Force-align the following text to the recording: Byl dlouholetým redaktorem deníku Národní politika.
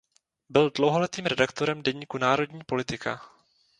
Byl 0.49 0.69
dlouholetým 0.69 1.25
redaktorem 1.25 1.83
deníku 1.83 2.17
Národní 2.17 2.59
politika. 2.65 3.21